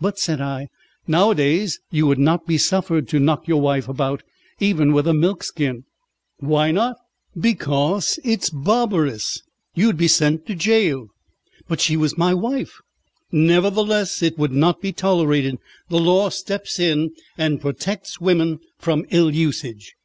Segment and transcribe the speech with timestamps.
[0.00, 0.68] "But," said I,
[1.08, 4.22] "nowadays you would not be suffered to knock your wife about,
[4.60, 5.82] even with a milk skin."
[6.38, 6.94] "Why not?"
[7.36, 9.42] "Because it is barbarous.
[9.74, 11.08] You would be sent to gaol."
[11.66, 12.78] "But she was my wife."
[13.32, 15.58] "Nevertheless it would not be tolerated.
[15.88, 19.96] The law steps in and protects women from ill usage."